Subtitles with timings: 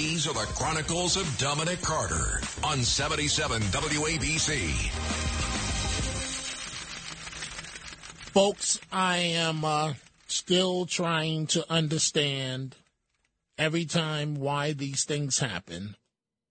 [0.00, 4.70] These are the Chronicles of Dominic Carter on 77 WABC.
[8.32, 9.92] Folks, I am uh,
[10.26, 12.76] still trying to understand
[13.58, 15.96] every time why these things happen,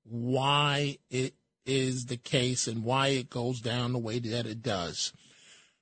[0.03, 1.33] why it
[1.65, 5.11] is the case, and why it goes down the way that it does.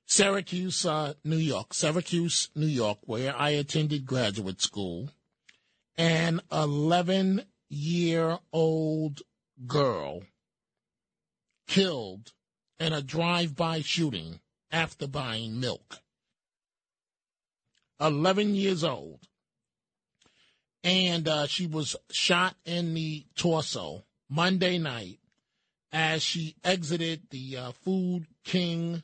[0.05, 5.09] Syracuse, uh, New York, Syracuse, New York, where I attended graduate school,
[5.97, 9.21] an 11 year old
[9.65, 10.21] girl
[11.67, 12.31] killed
[12.79, 14.39] in a drive by shooting
[14.71, 15.99] after buying milk.
[17.99, 19.19] 11 years old.
[20.83, 25.19] And uh, she was shot in the torso Monday night
[25.91, 29.03] as she exited the uh, Food King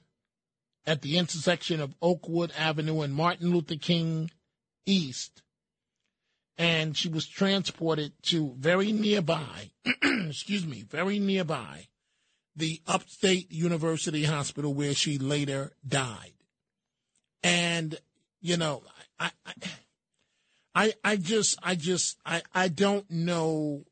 [0.86, 4.30] at the intersection of Oakwood Avenue and Martin Luther King
[4.86, 5.43] East.
[6.58, 9.72] And she was transported to very nearby,
[10.04, 11.88] excuse me, very nearby,
[12.56, 16.34] the Upstate University Hospital where she later died.
[17.42, 18.00] And,
[18.40, 18.84] you know,
[19.20, 19.32] I,
[20.76, 23.84] I, I, just, I just, I, I don't know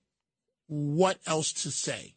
[0.67, 2.15] what else to say.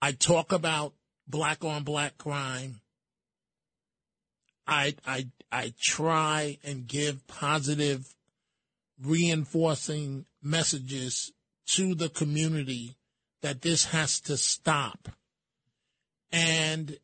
[0.00, 0.94] I talk about
[1.26, 2.80] black on black crime.
[4.66, 8.14] I, I, I try and give positive
[9.02, 11.32] reinforcing messages
[11.66, 12.96] to the community
[13.42, 15.08] that this has to stop.
[16.32, 16.98] And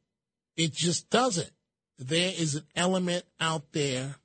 [0.57, 1.51] it just doesn't.
[1.99, 4.17] There is an element out there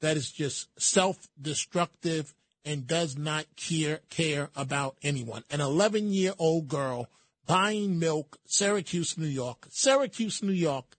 [0.00, 2.34] that is just self destructive
[2.64, 5.44] and does not care, care about anyone.
[5.50, 7.08] An 11 year old girl
[7.46, 10.96] buying milk, Syracuse, New York, Syracuse, New York,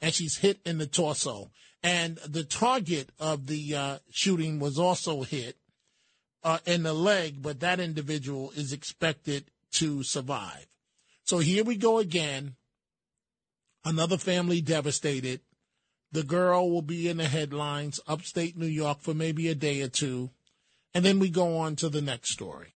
[0.00, 1.50] and she's hit in the torso.
[1.82, 5.56] And the target of the uh, shooting was also hit
[6.44, 10.66] uh, in the leg, but that individual is expected to survive.
[11.24, 12.56] So here we go again.
[13.84, 15.40] Another family devastated.
[16.12, 19.88] The girl will be in the headlines upstate New York for maybe a day or
[19.88, 20.30] two.
[20.94, 22.68] And then we go on to the next story.